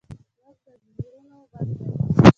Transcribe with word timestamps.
غږ 0.43 0.55
د 0.65 0.67
زړونو 0.95 1.37
غږ 1.51 1.67
دی 1.77 1.85